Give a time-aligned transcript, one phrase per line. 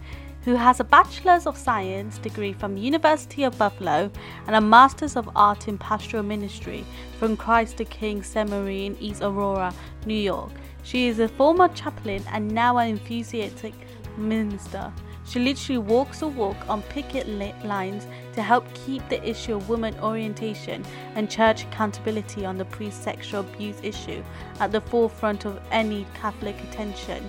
[0.44, 4.10] who has a Bachelor's of Science degree from University of Buffalo
[4.46, 6.84] and a Master's of Art in Pastoral Ministry
[7.18, 9.74] from Christ the King Seminary in East Aurora,
[10.06, 10.52] New York.
[10.82, 13.74] She is a former chaplain and now an enthusiastic
[14.16, 14.92] minister.
[15.26, 17.28] She literally walks the walk on picket
[17.64, 23.04] lines to help keep the issue of women orientation and church accountability on the priest
[23.04, 24.24] sexual abuse issue
[24.58, 27.28] at the forefront of any Catholic attention.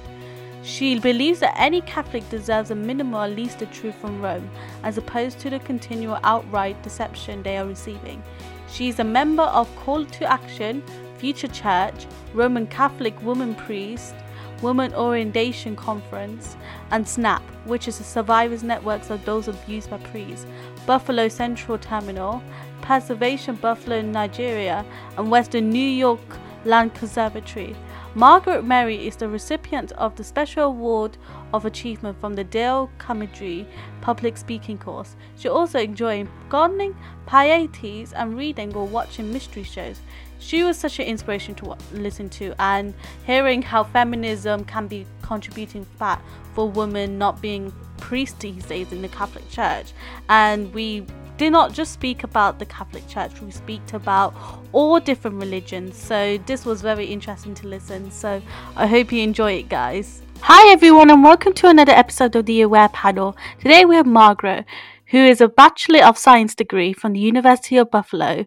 [0.64, 4.50] She believes that any Catholic deserves a minimal, at least the truth from Rome,
[4.84, 8.22] as opposed to the continual outright deception they are receiving.
[8.70, 10.84] She is a member of Call to Action,
[11.18, 14.14] Future Church, Roman Catholic Woman Priest,
[14.62, 16.56] Woman Orientation Conference,
[16.92, 20.46] and SNAP, which is a survivors network of those abused by priests,
[20.86, 22.44] Buffalo Central Terminal,
[22.81, 24.86] Preservation Buffalo, Niagara,
[25.18, 26.20] and Western New York
[26.66, 27.76] Land Conservancy.
[28.14, 31.18] Margaret Mary is the recipient of the Special Award
[31.53, 33.66] of Achievement from the Dale Carnegie
[34.02, 35.16] Public Speaking course.
[35.38, 36.95] She also enjoys gardening,
[37.26, 40.02] pilates, and reading or watching mystery shows.
[40.40, 42.94] She was such an inspiration to listen to, and
[43.25, 49.02] hearing how feminism can be contributing fact for women not being priests these days in
[49.02, 49.94] the Catholic Church.
[50.28, 51.06] And we
[51.41, 54.35] did not just speak about the Catholic Church, we speak about
[54.74, 55.97] all different religions.
[55.97, 58.12] So this was very interesting to listen.
[58.12, 58.44] So
[58.75, 60.22] I hope you enjoy it, guys.
[60.41, 63.35] Hi everyone, and welcome to another episode of the Aware Panel.
[63.59, 64.66] Today we have Margaret,
[65.11, 68.45] who is a Bachelor of Science degree from the University of Buffalo,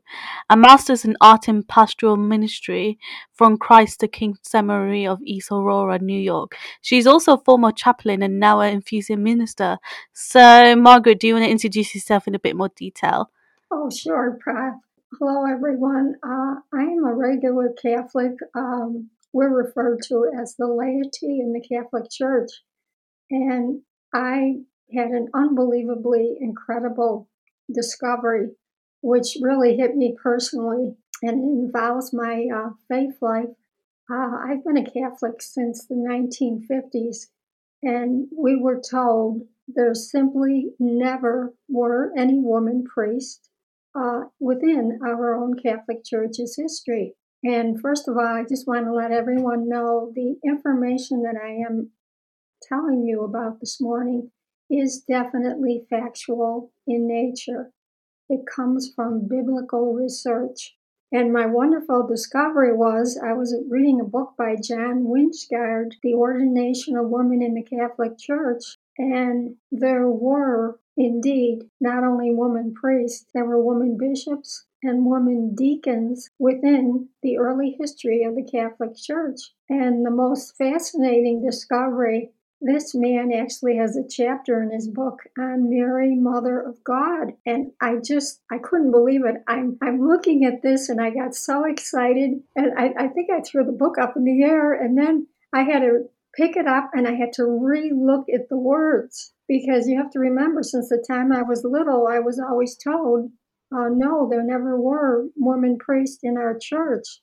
[0.48, 2.98] a Master's in Art and Pastoral Ministry
[3.34, 6.56] from Christ the King Seminary of East Aurora, New York.
[6.80, 9.76] She's also a former chaplain and now an infusing minister.
[10.14, 13.30] So, Margaret, do you want to introduce yourself in a bit more detail?
[13.70, 14.74] Oh, sure, Prof.
[15.18, 16.14] Hello, everyone.
[16.22, 18.32] Uh, I am a regular Catholic.
[18.54, 22.50] Um, we're referred to as the laity in the Catholic Church.
[23.30, 23.82] And
[24.14, 24.60] I
[24.94, 27.28] had an unbelievably incredible
[27.72, 28.50] discovery,
[29.00, 33.50] which really hit me personally and involves my uh, faith life.
[34.10, 37.26] Uh, I've been a Catholic since the 1950s,
[37.82, 43.48] and we were told there simply never were any woman priests
[43.94, 47.14] uh, within our own Catholic Church's history.
[47.42, 51.66] And first of all, I just want to let everyone know the information that I
[51.66, 51.90] am
[52.62, 54.30] telling you about this morning
[54.70, 57.72] is definitely factual in nature.
[58.28, 60.76] It comes from biblical research.
[61.12, 66.96] And my wonderful discovery was I was reading a book by John Wijngaards, The Ordination
[66.96, 73.44] of Women in the Catholic Church, and there were indeed not only women priests, there
[73.44, 79.52] were women bishops and women deacons within the early history of the Catholic Church.
[79.68, 82.32] And the most fascinating discovery
[82.64, 87.34] this man actually has a chapter in his book on Mary, Mother of God.
[87.44, 89.36] And I just, I couldn't believe it.
[89.46, 92.40] I'm, I'm looking at this and I got so excited.
[92.56, 95.64] And I, I think I threw the book up in the air and then I
[95.64, 96.04] had to
[96.34, 100.10] pick it up and I had to re look at the words because you have
[100.12, 103.30] to remember since the time I was little, I was always told,
[103.76, 107.20] uh, no, there never were women priests in our church.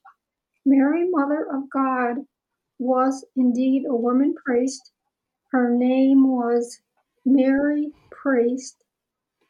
[0.65, 2.17] Mary, Mother of God,
[2.77, 4.91] was indeed a woman priest
[5.51, 6.79] her name was
[7.25, 8.83] Mary Priest,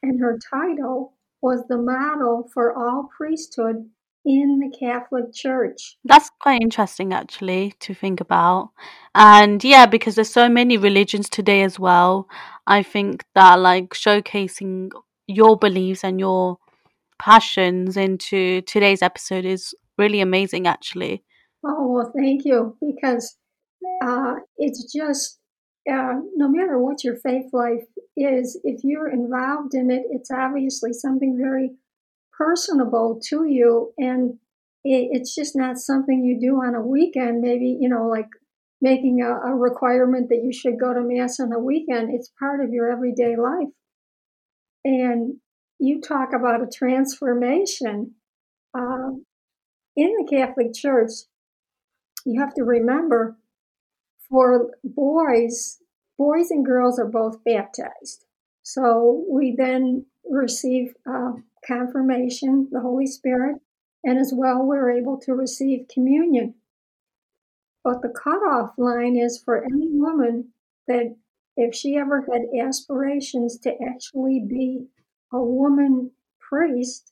[0.02, 3.90] and her title was the model for all priesthood
[4.26, 5.98] in the Catholic Church.
[6.04, 8.70] That's quite interesting, actually, to think about.
[9.16, 12.28] And yeah, because there's so many religions today as well.
[12.68, 14.92] I think that like showcasing
[15.28, 16.58] your beliefs and your
[17.20, 21.24] passions into today's episode is really amazing, actually.
[21.64, 22.76] Oh, well, thank you.
[22.82, 23.38] Because
[24.04, 25.40] uh, it's just
[25.90, 27.86] uh, no matter what your faith life
[28.16, 31.72] is, if you're involved in it, it's obviously something very
[32.38, 33.94] personable to you.
[33.98, 34.38] And
[34.84, 37.42] it, it's just not something you do on a weekend.
[37.42, 38.30] Maybe, you know, like
[38.80, 42.14] making a, a requirement that you should go to Mass on a weekend.
[42.14, 43.70] It's part of your everyday life.
[44.84, 45.36] And
[45.80, 48.16] you talk about a transformation.
[48.74, 49.26] Um,
[49.96, 51.12] in the Catholic Church,
[52.26, 53.38] you have to remember
[54.32, 55.80] for boys,
[56.18, 58.26] boys and girls are both baptized.
[58.64, 61.34] So we then receive uh,
[61.68, 63.58] confirmation, the Holy Spirit,
[64.04, 66.56] and as well we're able to receive communion.
[67.84, 70.54] But the cutoff line is for any woman
[70.88, 71.16] that
[71.58, 74.88] if she ever had aspirations to actually be
[75.34, 77.12] a woman priest,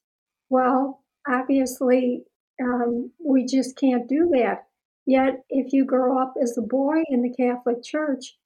[0.50, 2.24] well, obviously
[2.64, 4.69] um, we just can't do that.
[5.10, 8.38] Yet, if you grow up as a boy in the Catholic Church,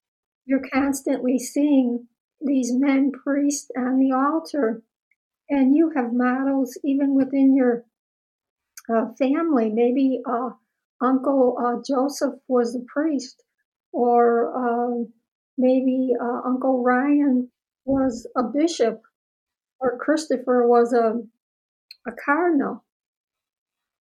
[0.45, 2.07] you're constantly seeing
[2.39, 4.81] these men priests on the altar,
[5.50, 7.83] and you have models even within your
[8.89, 9.71] uh, family.
[9.71, 10.51] Maybe uh,
[11.01, 13.44] Uncle uh, Joseph was a priest,
[13.92, 15.12] or um,
[15.57, 17.51] maybe uh, Uncle Ryan
[17.83, 19.01] was a bishop,
[19.81, 21.21] or Christopher was a,
[22.07, 22.86] a cardinal.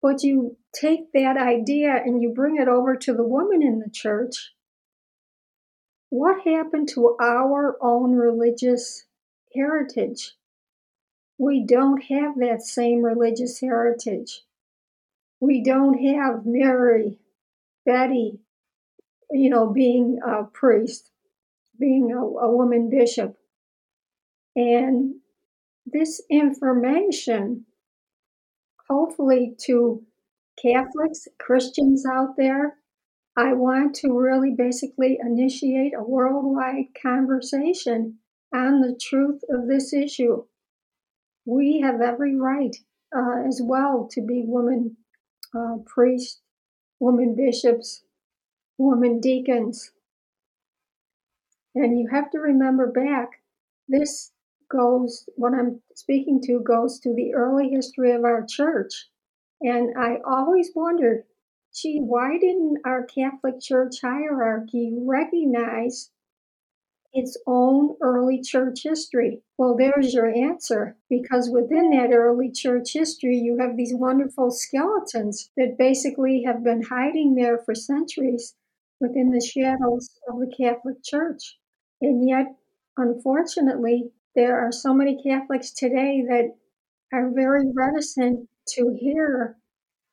[0.00, 3.90] But you take that idea and you bring it over to the woman in the
[3.90, 4.52] church.
[6.10, 9.04] What happened to our own religious
[9.54, 10.34] heritage?
[11.36, 14.42] We don't have that same religious heritage.
[15.40, 17.18] We don't have Mary,
[17.84, 18.40] Betty,
[19.30, 21.10] you know, being a priest,
[21.78, 23.36] being a, a woman bishop.
[24.56, 25.16] And
[25.86, 27.66] this information
[28.88, 30.04] hopefully to
[30.60, 32.78] Catholics, Christians out there,
[33.36, 38.18] I want to really basically initiate a worldwide conversation
[38.52, 40.44] on the truth of this issue.
[41.44, 42.76] We have every right
[43.14, 44.96] uh, as well to be women
[45.54, 46.40] uh, priests,
[47.00, 48.04] women bishops,
[48.78, 49.92] women deacons.
[51.74, 53.40] And you have to remember back,
[53.88, 54.32] this
[54.68, 59.08] goes, what I'm speaking to goes to the early history of our church.
[59.60, 61.24] And I always wondered,
[61.74, 66.10] gee, why didn't our Catholic Church hierarchy recognize
[67.12, 69.42] its own early church history?
[69.56, 70.96] Well, there's your answer.
[71.08, 76.82] Because within that early church history, you have these wonderful skeletons that basically have been
[76.82, 78.54] hiding there for centuries
[79.00, 81.58] within the shadows of the Catholic Church.
[82.00, 82.54] And yet,
[82.96, 86.54] unfortunately, there are so many Catholics today that
[87.12, 89.56] are very reticent to hear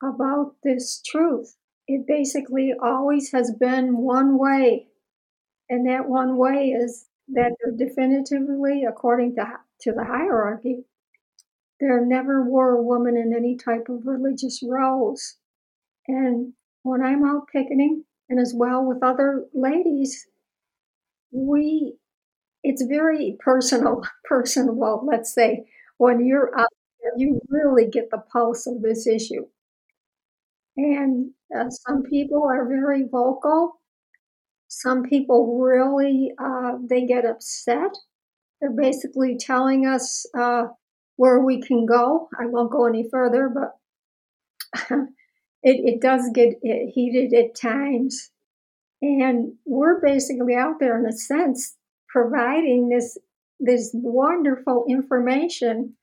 [0.03, 1.55] about this truth.
[1.87, 4.87] It basically always has been one way,
[5.69, 9.45] and that one way is that definitively, according to,
[9.81, 10.85] to the hierarchy,
[11.79, 15.35] there never were women in any type of religious roles.
[16.07, 16.53] And
[16.83, 20.25] when I'm out picketing, and as well with other ladies,
[21.31, 21.97] we
[22.65, 25.65] it's very personal, personable, let's say,
[25.97, 26.69] when you're out
[27.01, 29.45] there, you really get the pulse of this issue.
[30.77, 33.79] And uh, some people are very vocal.
[34.67, 37.95] Some people really, uh, they get upset.
[38.59, 40.67] They're basically telling us uh,
[41.17, 42.29] where we can go.
[42.39, 43.77] I won't go any further, but
[44.91, 45.05] it,
[45.63, 48.31] it does get heated at times.
[49.01, 51.75] And we're basically out there in a sense
[52.15, 53.17] providing this
[53.59, 55.93] this wonderful information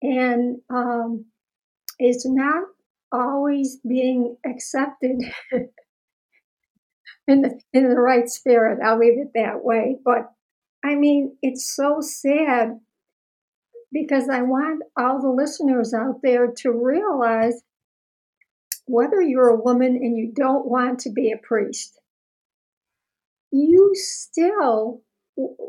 [0.00, 1.26] and um,
[1.98, 2.64] it's not
[3.12, 5.20] always being accepted
[7.28, 8.78] in the in the right spirit.
[8.82, 9.98] I'll leave it that way.
[10.02, 10.32] But
[10.82, 12.80] I mean, it's so sad
[13.92, 17.62] because I want all the listeners out there to realize
[18.86, 22.00] whether you're a woman and you don't want to be a priest,
[23.50, 25.02] you still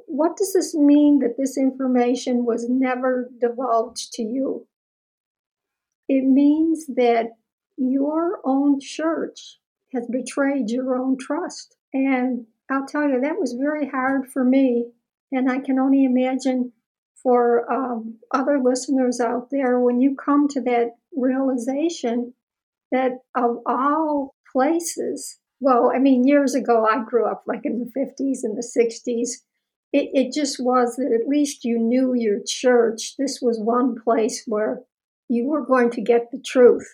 [0.08, 4.68] what does this mean that this information was never divulged to you?
[6.08, 7.30] It means that
[7.78, 9.60] your own church
[9.94, 11.76] has betrayed your own trust.
[11.94, 14.92] And I'll tell you, that was very hard for me.
[15.32, 16.74] And I can only imagine
[17.22, 22.34] for um, other listeners out there when you come to that realization
[22.92, 28.00] that of all places, well, I mean, years ago, I grew up like in the
[28.00, 29.30] 50s and the 60s
[29.94, 33.16] it, it just was that at least you knew your church.
[33.18, 34.82] This was one place where
[35.30, 36.88] you were going to get the truth.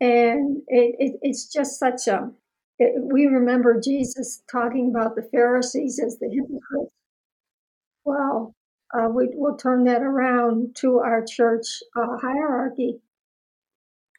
[0.00, 2.30] And it, it, it's just such a,
[2.78, 6.92] it, we remember Jesus talking about the Pharisees as the hypocrites.
[8.04, 8.54] Well,
[8.94, 13.00] uh, we, will turn that around to our church uh, hierarchy.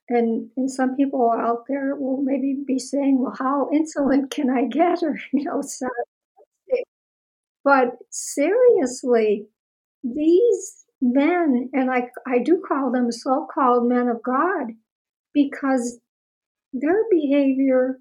[0.09, 4.65] and and some people out there will maybe be saying, "Well, how insolent can I
[4.65, 5.61] get?" Or you know,
[7.63, 9.47] but seriously,
[10.03, 14.73] these men, and I I do call them so-called men of God,
[15.33, 15.99] because
[16.73, 17.99] their behavior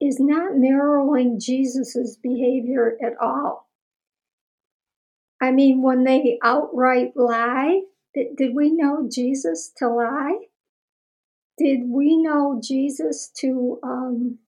[0.00, 3.68] is not mirroring Jesus's behavior at all.
[5.40, 7.82] I mean, when they outright lie,
[8.14, 10.38] did, did we know Jesus to lie?
[11.58, 14.38] Did we know Jesus to um,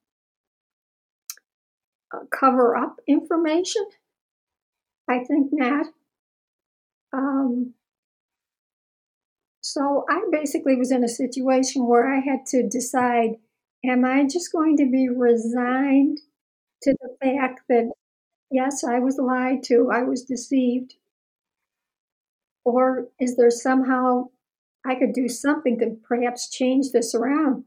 [2.13, 3.85] uh, cover up information?
[5.07, 5.87] I think not.
[7.13, 7.73] Um,
[9.61, 13.37] so I basically was in a situation where I had to decide
[13.83, 16.19] am I just going to be resigned
[16.83, 17.91] to the fact that,
[18.51, 20.95] yes, I was lied to, I was deceived?
[22.65, 24.29] Or is there somehow
[24.85, 27.65] I could do something to perhaps change this around?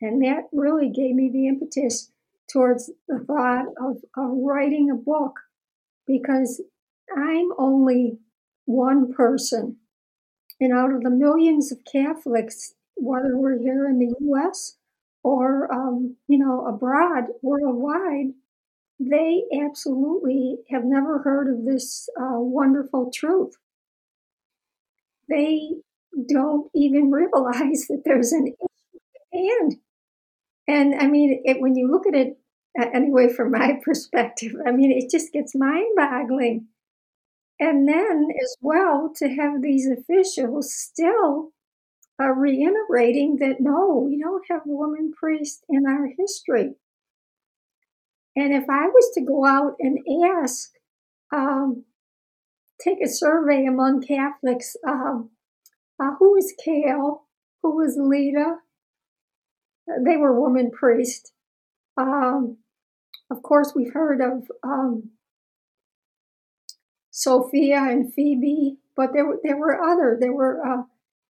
[0.00, 2.09] And that really gave me the impetus
[2.52, 5.40] towards the thought of, of writing a book
[6.06, 6.62] because
[7.16, 8.18] I'm only
[8.66, 9.76] one person.
[10.60, 14.76] And out of the millions of Catholics, whether we're here in the US
[15.22, 18.34] or, um, you know, abroad, worldwide,
[18.98, 23.54] they absolutely have never heard of this uh, wonderful truth.
[25.28, 25.76] They
[26.28, 28.98] don't even realize that there's an issue
[29.32, 29.76] at hand.
[30.68, 32.38] And I mean, it, when you look at it,
[32.78, 36.66] anyway, from my perspective, I mean, it just gets mind boggling.
[37.58, 41.52] And then, as well, to have these officials still
[42.20, 46.74] uh, reiterating that no, we don't have a woman priest in our history.
[48.36, 50.70] And if I was to go out and ask,
[51.32, 51.84] um,
[52.80, 55.30] take a survey among Catholics, um,
[56.00, 57.26] uh, who was Kale,
[57.62, 58.56] who was Leta,
[60.04, 61.32] they were woman priests.
[62.00, 62.58] Um,
[63.30, 65.10] of course, we've heard of um,
[67.10, 70.16] Sophia and Phoebe, but there, there were other.
[70.18, 70.82] There were uh,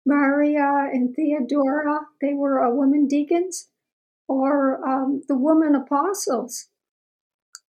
[0.04, 2.00] Maria and Theodora.
[2.20, 3.68] They were uh, women deacons,
[4.28, 6.68] or um, the woman apostles.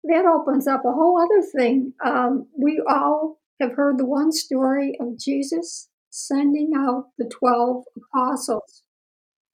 [0.04, 1.94] That opens up a whole other thing.
[2.04, 8.82] Um, we all have heard the one story of Jesus sending out the 12 apostles,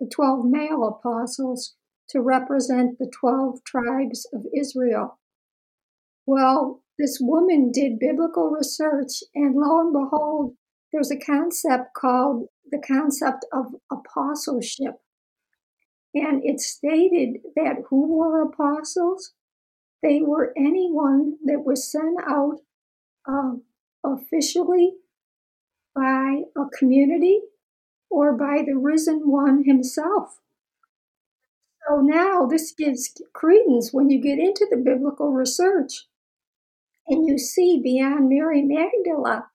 [0.00, 1.74] the 12 male apostles,
[2.14, 5.18] to represent the 12 tribes of Israel.
[6.26, 10.54] Well, this woman did biblical research, and lo and behold,
[10.92, 14.94] there's a concept called the concept of apostleship.
[16.14, 19.33] And it stated that who were apostles?
[20.00, 22.61] They were anyone that was sent out
[23.28, 23.54] uh,
[24.04, 24.92] officially
[25.97, 27.40] by a community
[28.09, 30.38] or by the risen one himself.
[31.88, 36.06] So now this gives credence when you get into the biblical research
[37.06, 39.50] and you see beyond Mary Magdala,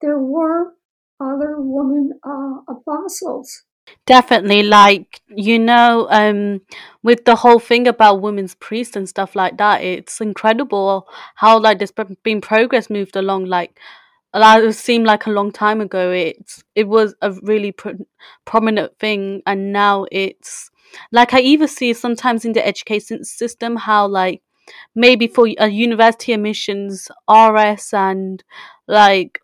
[0.00, 0.74] there were
[1.20, 3.64] other woman uh, apostles.
[4.04, 6.60] Definitely, like you know, um,
[7.04, 11.06] with the whole thing about women's priests and stuff like that, it's incredible
[11.36, 11.92] how like there's
[12.24, 13.46] been progress moved along.
[13.46, 13.78] Like
[14.34, 16.10] it seemed like a long time ago.
[16.10, 18.06] It's it was a really pro-
[18.44, 20.70] prominent thing, and now it's
[21.12, 24.42] like I even see sometimes in the education system how like
[24.94, 28.42] maybe for a university admissions RS and
[28.88, 29.40] like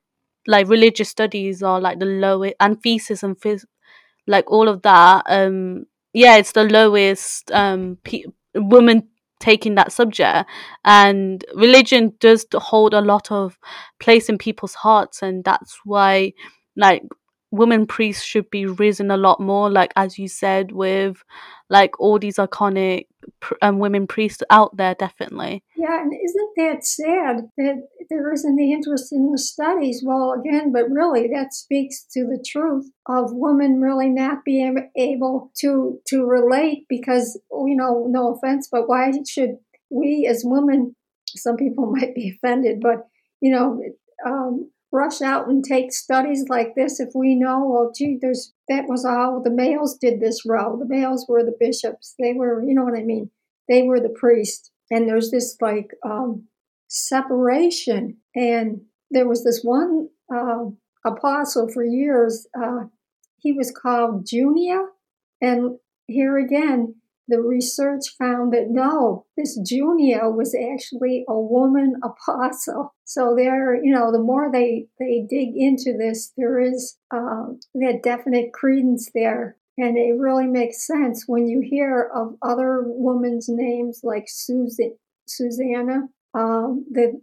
[0.46, 3.64] like religious studies are like the lowest and thesis and phys-
[4.26, 9.08] like all of that um yeah it's the lowest um pe- woman
[9.40, 10.48] taking that subject.
[10.84, 13.58] And religion does hold a lot of
[13.98, 16.32] place in people's hearts and that's why
[16.76, 17.02] like
[17.52, 21.22] women priests should be risen a lot more like as you said with
[21.68, 23.06] like all these iconic
[23.60, 25.62] um, women priests out there definitely.
[25.76, 30.02] Yeah and isn't that sad that there isn't the interest in the studies?
[30.04, 35.52] Well again but really that speaks to the truth of women really not being able
[35.60, 39.58] to to relate because you know no offense but why should
[39.90, 40.96] we as women
[41.28, 43.06] some people might be offended but
[43.40, 43.80] you know
[44.24, 48.84] um, rush out and take studies like this if we know, well, gee, there's that
[48.86, 50.76] was all the males did this role.
[50.78, 52.14] The males were the bishops.
[52.18, 53.30] They were, you know what I mean?
[53.68, 54.70] They were the priests.
[54.90, 56.48] And there's this like um,
[56.88, 58.18] separation.
[58.34, 60.66] And there was this one uh,
[61.06, 62.46] apostle for years.
[62.56, 62.84] Uh,
[63.38, 64.84] he was called Junia.
[65.40, 66.96] And here again,
[67.28, 72.94] the research found that no, this Junia was actually a woman apostle.
[73.04, 78.02] So there, you know, the more they they dig into this, there is uh, that
[78.02, 84.00] definite credence there, and it really makes sense when you hear of other women's names
[84.02, 86.08] like Susan, Susanna.
[86.34, 87.20] Um, that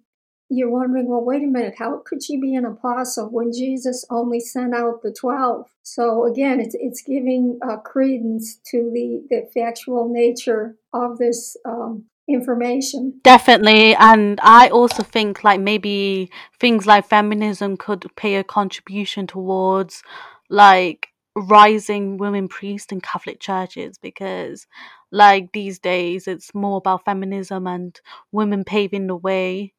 [0.49, 4.39] you're wondering, well, wait a minute, how could she be an apostle when Jesus only
[4.39, 5.67] sent out the 12?
[5.83, 12.05] So again, it's, it's giving uh, credence to the, the factual nature of this um,
[12.27, 13.19] information.
[13.23, 13.95] Definitely.
[13.95, 20.01] And I also think like maybe things like feminism could pay a contribution towards
[20.49, 24.67] like rising women priests in Catholic churches because
[25.11, 27.99] like these days it's more about feminism and
[28.31, 29.73] women paving the way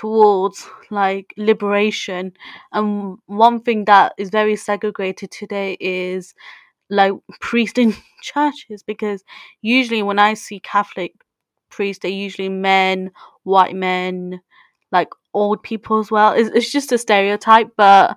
[0.00, 2.32] towards like liberation.
[2.72, 6.34] And one thing that is very segregated today is
[6.90, 9.24] like priests in churches because
[9.62, 11.12] usually when i see catholic
[11.70, 13.10] priests they're usually men
[13.44, 14.40] white men
[14.92, 16.32] like old people as well.
[16.32, 18.16] It's, it's just a stereotype but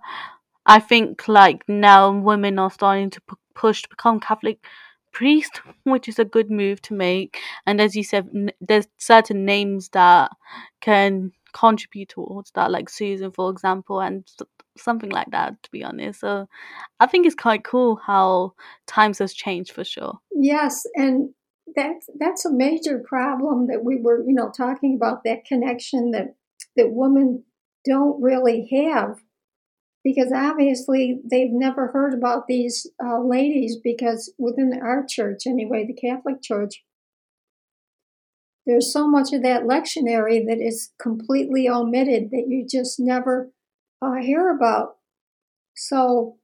[0.65, 4.59] i think like now women are starting to p- push to become catholic
[5.11, 7.39] priest which is a good move to make.
[7.67, 10.31] And as you said n- there's certain names that
[10.81, 14.27] can contribute towards that, like Susan, for example, and
[14.77, 16.19] something like that, to be honest.
[16.19, 16.47] So
[16.99, 18.53] I think it's quite cool how
[18.87, 20.19] times has changed for sure.
[20.31, 21.29] Yes, and
[21.75, 26.35] that's that's a major problem that we were, you know, talking about that connection that
[26.75, 27.43] that women
[27.85, 29.17] don't really have
[30.03, 35.93] because obviously they've never heard about these uh, ladies because within our church anyway the
[35.93, 36.83] catholic church
[38.65, 43.51] there's so much of that lectionary that is completely omitted that you just never
[44.01, 44.97] uh, hear about.
[45.75, 46.37] So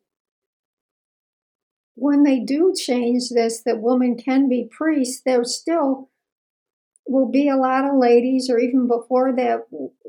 [1.95, 6.09] when they do change this, that women can be priests, there still
[7.07, 9.61] will be a lot of ladies, or even before that,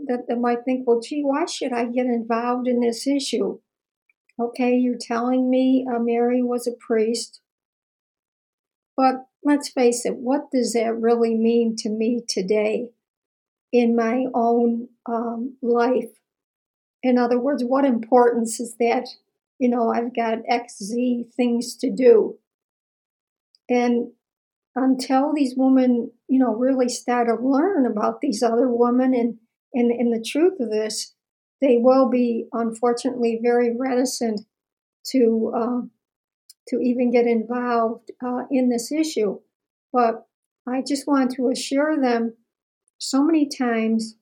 [0.07, 3.59] that, that might think, well, gee, why should I get involved in this issue?
[4.39, 7.41] Okay, you're telling me uh, Mary was a priest,
[8.97, 12.91] but let's face it, what does that really mean to me today
[13.73, 16.11] in my own um, life?
[17.03, 19.09] In other words, what importance is that?
[19.59, 22.39] You know, I've got X, Z things to do.
[23.69, 24.13] And
[24.75, 29.39] until these women, you know, really start to learn about these other women and,
[29.73, 31.15] and, and the truth of this,
[31.61, 34.43] they will be unfortunately very reticent
[35.07, 35.81] to uh,
[36.69, 39.41] to even get involved uh, in this issue.
[39.93, 40.27] But
[40.67, 42.35] I just want to assure them
[42.99, 44.17] so many times,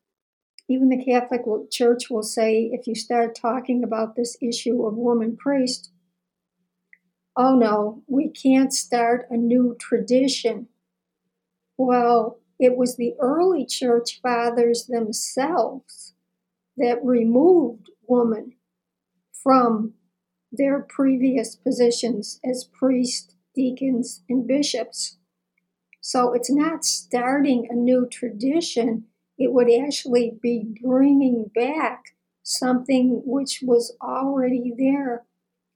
[0.69, 5.37] even the Catholic Church will say, if you start talking about this issue of woman
[5.37, 5.91] priest,
[7.37, 10.69] oh no, we can't start a new tradition.
[11.77, 16.15] Well, it was the early church fathers themselves
[16.77, 18.55] that removed woman
[19.33, 19.95] from
[20.51, 25.19] their previous positions as priests, deacons, and bishops.
[26.01, 29.05] So it's not starting a new tradition,
[29.37, 35.25] it would actually be bringing back something which was already there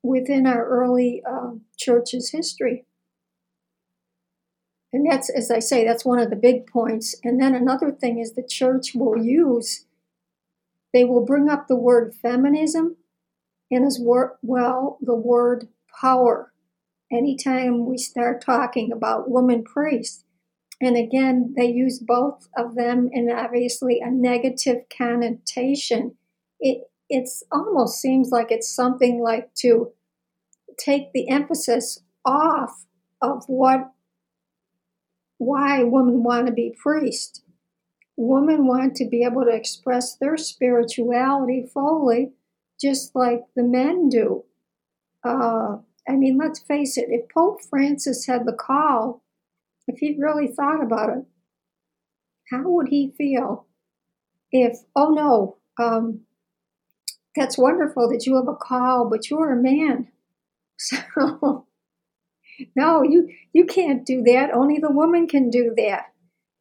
[0.03, 2.85] within our early uh, church's history.
[4.93, 7.15] And that's, as I say, that's one of the big points.
[7.23, 9.87] And then another thing is the church will use,
[10.93, 12.97] they will bring up the word feminism
[13.73, 15.69] and as well the word
[16.01, 16.53] power
[17.11, 20.25] anytime we start talking about woman priests.
[20.81, 26.17] And again, they use both of them in obviously a negative connotation.
[26.61, 29.93] It it's almost seems like it's something like to
[30.79, 32.87] take the emphasis off
[33.21, 33.93] of what
[35.39, 37.43] why women want to be priest.
[38.17, 42.33] Women want to be able to express their spirituality fully
[42.83, 44.45] just like the men do.
[45.25, 45.77] Uh,
[46.09, 49.23] I mean, let's face it, if Pope Francis had the call,
[49.87, 51.25] if he really thought about it,
[52.51, 53.67] how would he feel
[54.51, 56.23] if, oh no, um,
[57.35, 60.09] that's wonderful that you have a call, but you're a man.
[60.79, 61.67] So,
[62.75, 64.51] no, you, you can't do that.
[64.53, 66.07] Only the woman can do that.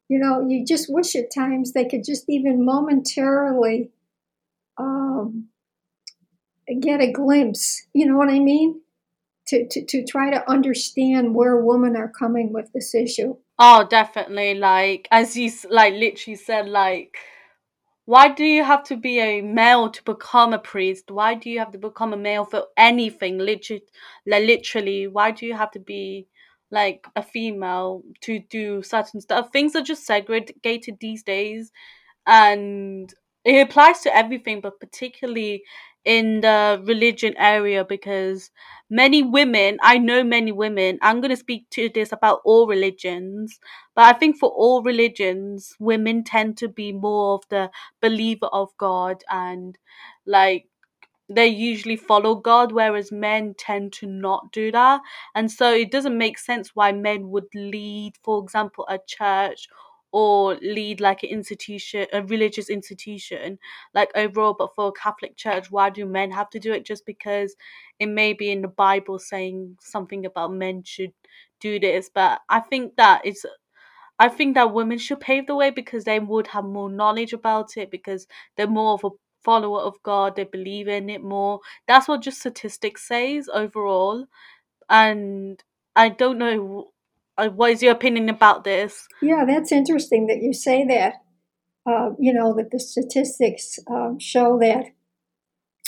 [0.09, 3.89] You know, you just wish at times they could just even momentarily
[4.77, 5.47] um,
[6.75, 8.81] get a glimpse, you know what I mean?
[9.47, 13.35] To, to, to try to understand where women are coming with this issue.
[13.59, 14.55] Oh, definitely.
[14.55, 17.17] Like, as you like literally said, like,
[18.05, 21.11] why do you have to be a male to become a priest?
[21.11, 23.39] Why do you have to become a male for anything?
[23.39, 23.83] Literally,
[24.25, 26.27] like, literally, why do you have to be
[26.71, 29.49] like a female to do certain stuff.
[29.51, 31.71] Things are just segregated these days,
[32.25, 35.63] and it applies to everything, but particularly
[36.05, 38.49] in the religion area because
[38.89, 43.59] many women, I know many women, I'm going to speak to this about all religions,
[43.95, 47.69] but I think for all religions, women tend to be more of the
[48.01, 49.77] believer of God and
[50.25, 50.67] like
[51.29, 55.01] they usually follow God, whereas men tend to not do that.
[55.33, 59.67] And so it doesn't make sense why men would lead, for example, a church
[60.11, 63.57] or lead like an institution, a religious institution,
[63.93, 64.53] like overall.
[64.57, 66.85] But for a Catholic church, why do men have to do it?
[66.85, 67.55] Just because
[67.99, 71.13] it may be in the Bible saying something about men should
[71.59, 72.09] do this.
[72.13, 73.45] But I think that it's
[74.19, 77.75] I think that women should pave the way because they would have more knowledge about
[77.77, 79.09] it because they're more of a
[79.43, 81.59] follower of God, they believe in it more.
[81.87, 84.27] That's what just statistics says overall.
[84.89, 85.63] And
[85.95, 86.90] I don't know
[87.49, 89.07] what is your opinion about this?
[89.21, 91.15] Yeah, that's interesting that you say that.
[91.85, 94.85] Uh, you know, that the statistics uh, show that.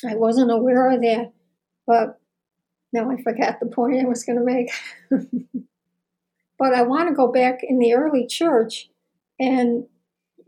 [0.05, 1.31] I wasn't aware of that,
[1.85, 2.19] but
[2.91, 4.71] now I forgot the point I was going to make.
[6.57, 8.89] but I want to go back in the early church
[9.39, 9.85] and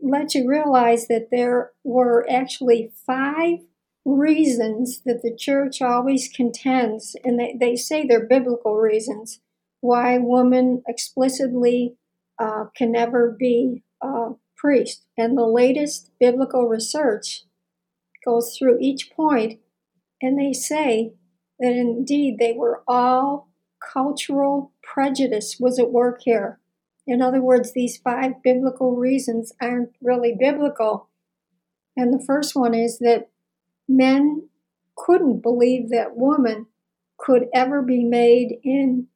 [0.00, 3.60] let you realize that there were actually five
[4.04, 9.40] reasons that the church always contends, and they, they say they're biblical reasons,
[9.86, 11.96] why women explicitly
[12.38, 15.04] uh, can never be a priest.
[15.16, 17.44] And the latest biblical research
[18.24, 19.60] goes through each point,
[20.20, 21.12] and they say
[21.58, 23.48] that indeed they were all
[23.80, 26.58] cultural prejudice was at work here.
[27.06, 31.08] In other words, these five biblical reasons aren't really biblical.
[31.96, 33.28] And the first one is that
[33.88, 34.48] men
[34.96, 36.66] couldn't believe that woman
[37.16, 39.06] could ever be made in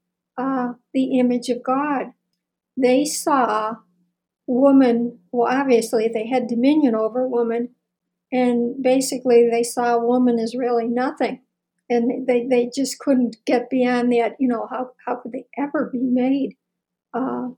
[0.40, 2.12] uh, the image of God.
[2.76, 3.76] They saw
[4.46, 7.70] woman, well, obviously, they had dominion over woman,
[8.32, 11.42] and basically they saw woman as really nothing.
[11.88, 14.36] And they, they just couldn't get beyond that.
[14.38, 16.56] You know, how, how could they ever be made
[17.12, 17.48] uh,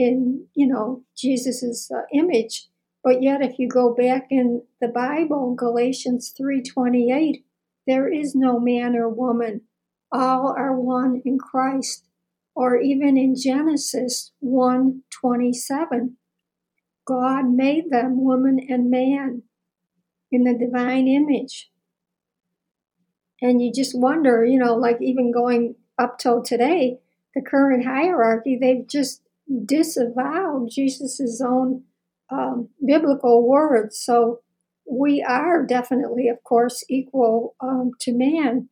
[0.00, 2.68] in you know Jesus's uh, image.
[3.02, 7.44] But yet, if you go back in the Bible, Galatians three twenty eight,
[7.86, 9.62] there is no man or woman;
[10.12, 12.06] all are one in Christ.
[12.60, 16.18] Or even in Genesis one twenty seven,
[17.06, 19.44] God made them woman and man
[20.30, 21.70] in the divine image.
[23.40, 26.98] And you just wonder, you know, like even going up till today,
[27.34, 29.22] the current hierarchy, they've just
[29.64, 31.84] disavowed Jesus' own
[32.28, 33.98] um, biblical words.
[33.98, 34.42] So
[34.84, 38.68] we are definitely, of course, equal um, to man.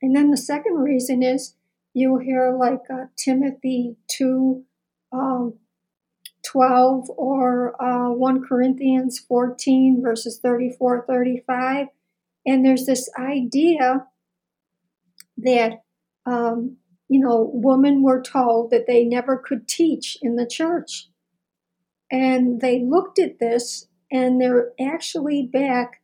[0.00, 1.55] And then the second reason is
[1.96, 4.62] you'll hear like uh, Timothy 2
[5.12, 5.54] um,
[6.44, 11.86] 12 or uh, 1 Corinthians 14, verses 34 35.
[12.44, 14.06] And there's this idea
[15.38, 15.82] that
[16.26, 16.76] um,
[17.08, 21.08] you know, women were told that they never could teach in the church.
[22.10, 26.02] And they looked at this, and they're actually back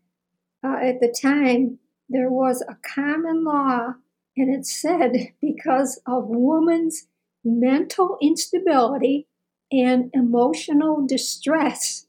[0.65, 1.79] uh, at the time,
[2.09, 3.95] there was a common law,
[4.37, 7.07] and it said because of woman's
[7.45, 9.27] mental instability
[9.71, 12.07] and emotional distress,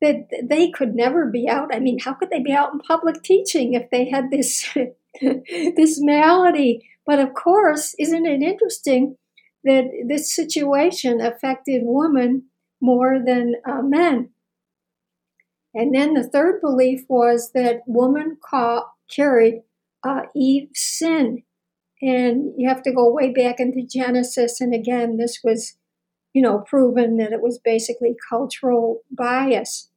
[0.00, 1.74] that they could never be out.
[1.74, 4.68] I mean, how could they be out in public teaching if they had this
[5.20, 6.88] this malady?
[7.06, 9.16] But of course, isn't it interesting
[9.64, 12.44] that this situation affected women
[12.80, 14.30] more than uh, men?
[15.74, 19.62] And then the third belief was that woman ca- carried
[20.06, 21.42] uh, Eve's sin.
[22.02, 24.60] And you have to go way back into Genesis.
[24.60, 25.76] And again, this was,
[26.32, 29.90] you know, proven that it was basically cultural bias.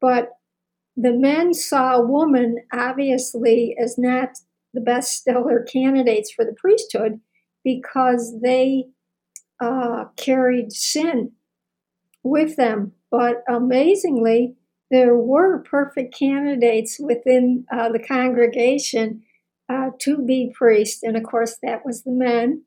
[0.00, 0.30] But
[0.96, 4.30] the men saw a woman obviously as not
[4.74, 7.20] the best stellar candidates for the priesthood
[7.64, 8.86] because they
[9.60, 11.32] uh, carried sin
[12.22, 12.92] with them.
[13.10, 14.56] But amazingly,
[14.90, 19.22] there were perfect candidates within uh, the congregation
[19.68, 21.02] uh, to be priest.
[21.02, 22.62] And of course, that was the men.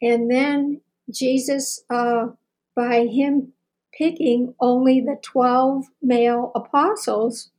[0.00, 2.28] And then Jesus, uh,
[2.74, 3.52] by him
[3.92, 7.50] picking only the 12 male apostles,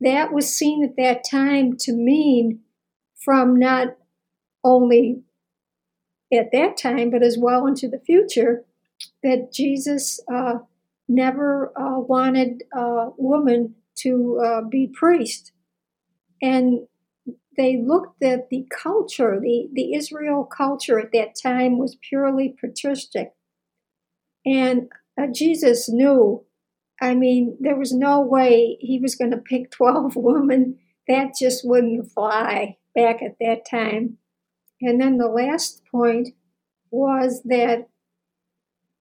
[0.00, 2.60] that was seen at that time to mean
[3.14, 3.96] from not
[4.62, 5.22] only
[6.32, 8.64] at that time, but as well into the future,
[9.22, 10.58] that Jesus uh,
[11.08, 15.52] never uh, wanted a woman to uh, be priest.
[16.42, 16.86] And
[17.56, 23.32] they looked at the culture, the, the Israel culture at that time was purely patristic.
[24.44, 24.88] And
[25.20, 26.44] uh, Jesus knew,
[27.00, 30.78] I mean, there was no way he was going to pick 12 women.
[31.08, 34.18] That just wouldn't fly back at that time.
[34.80, 36.30] And then the last point
[36.90, 37.88] was that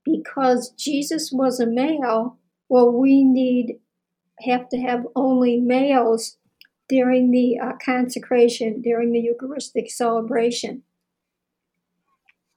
[0.03, 2.37] because Jesus was a male,
[2.69, 3.79] well, we need
[4.41, 6.37] have to have only males
[6.87, 10.83] during the uh, consecration, during the Eucharistic celebration.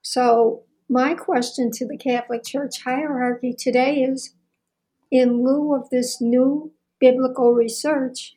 [0.02, 4.34] So, my question to the Catholic Church hierarchy today is
[5.10, 8.34] in lieu of this new biblical research,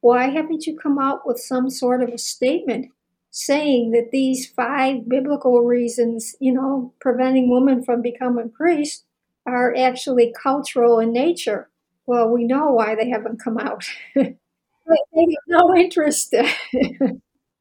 [0.00, 2.90] why haven't you come out with some sort of a statement
[3.30, 9.04] saying that these five biblical reasons, you know, preventing women from becoming priests
[9.46, 11.70] are actually cultural in nature?
[12.04, 13.84] Well, we know why they haven't come out.
[14.86, 16.34] they have no interest.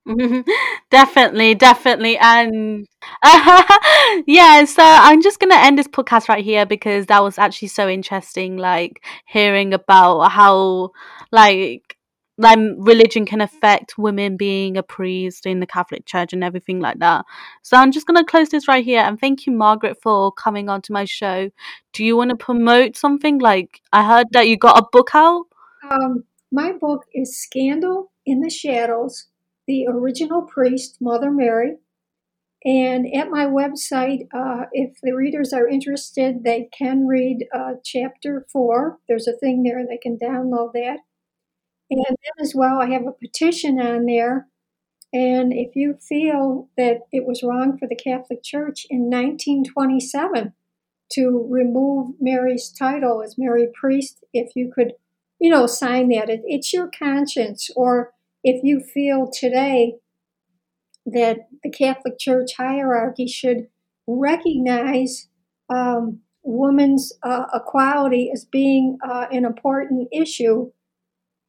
[0.90, 2.18] definitely, definitely.
[2.18, 2.88] And
[3.24, 3.78] uh,
[4.28, 7.70] yeah, so I'm just going to end this podcast right here because that was actually
[7.70, 10.92] so interesting, like hearing about how,
[11.32, 11.98] like,
[12.38, 16.98] like religion can affect women being a priest in the Catholic Church and everything like
[17.00, 17.24] that.
[17.62, 20.92] So I'm just gonna close this right here and thank you, Margaret, for coming onto
[20.92, 21.52] my show.
[21.94, 23.38] Do you want to promote something?
[23.38, 25.46] Like I heard that you got a book out.
[25.90, 29.28] Um, my book is Scandal in the Shadows
[29.68, 31.78] The Original Priest, Mother Mary.
[32.64, 38.46] And at my website, uh, if the readers are interested, they can read uh, chapter
[38.52, 39.00] four.
[39.08, 41.00] There's a thing there, they can download that.
[41.90, 44.48] And then as well, I have a petition on there.
[45.12, 50.54] And if you feel that it was wrong for the Catholic Church in 1927
[51.14, 54.94] to remove Mary's title as Mary Priest, if you could
[55.42, 56.30] you know, sign that.
[56.30, 57.72] It, it's your conscience.
[57.76, 59.96] Or if you feel today
[61.06, 63.68] that the Catholic Church hierarchy should
[64.08, 65.28] recognize
[65.70, 70.72] um, women's uh, equality as being uh, an important issue.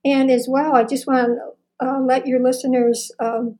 [0.05, 1.28] And as well, I just want
[1.81, 3.59] to uh, let your listeners, um,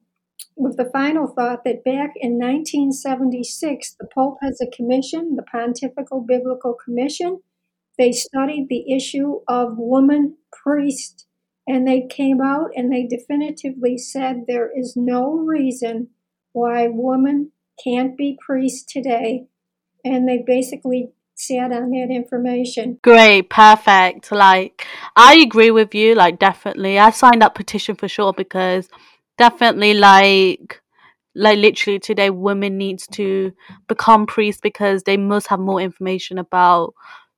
[0.57, 6.21] with the final thought, that back in 1976, the Pope has a commission, the Pontifical
[6.21, 7.43] Biblical Commission,
[7.99, 11.27] they studied the issue of woman priest
[11.67, 16.09] and they came out and they definitively said there is no reason
[16.53, 17.53] why women
[17.83, 19.47] can't be priests today.
[20.05, 22.99] And they basically sat on that information.
[23.03, 24.33] Great, perfect.
[24.33, 26.15] Like, I agree with you.
[26.15, 26.99] Like, definitely.
[26.99, 28.89] I signed that petition for sure because
[29.39, 30.81] definitely, like,
[31.35, 33.53] like literally today women needs to
[33.89, 36.95] become priests because they must have more information about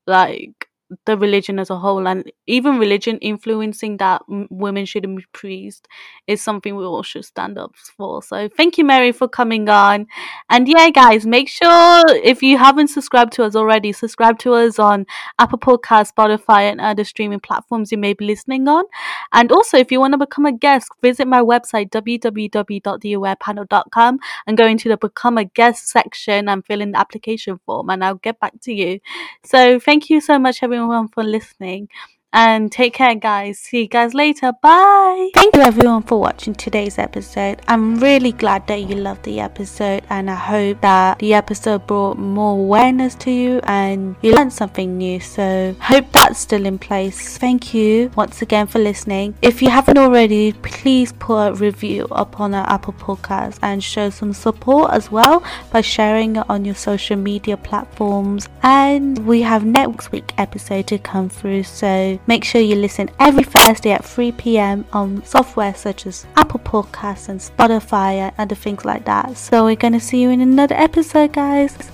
[0.06, 0.63] like
[1.06, 5.88] the religion as a whole and even religion influencing that women shouldn't be priests
[6.26, 8.22] is something we all should stand up for.
[8.22, 10.06] So thank you mary for coming on.
[10.50, 14.78] And yeah guys make sure if you haven't subscribed to us already subscribe to us
[14.78, 15.06] on
[15.38, 18.84] apple podcast spotify and other streaming platforms you may be listening on.
[19.32, 24.66] And also if you want to become a guest visit my website www.theawarepanel.com and go
[24.66, 28.38] into the become a guest section and fill in the application form and i'll get
[28.38, 29.00] back to you.
[29.44, 31.88] So thank you so much everyone everyone for listening
[32.34, 33.60] and take care guys.
[33.60, 34.52] See you guys later.
[34.60, 35.30] Bye.
[35.34, 37.62] Thank you everyone for watching today's episode.
[37.68, 42.18] I'm really glad that you loved the episode and i hope that the episode brought
[42.18, 45.20] more awareness to you and you learned something new.
[45.20, 47.38] So hope that's still in place.
[47.38, 49.34] Thank you once again for listening.
[49.40, 54.10] If you haven't already please put a review up on our apple podcast and show
[54.10, 58.48] some support as well by sharing it on your social media platforms.
[58.64, 61.62] And we have next week episode to come through.
[61.62, 66.60] So Make sure you listen every Thursday at 3 pm on software such as Apple
[66.60, 69.36] Podcasts and Spotify and other things like that.
[69.36, 71.76] So we're going to see you in another episode, guys.